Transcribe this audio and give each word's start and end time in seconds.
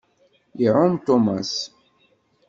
Iɛum 0.65 0.93
Thomas. 1.05 1.53